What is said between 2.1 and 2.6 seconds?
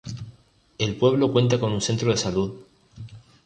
salud.